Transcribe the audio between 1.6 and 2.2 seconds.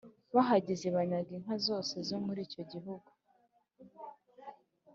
zose zo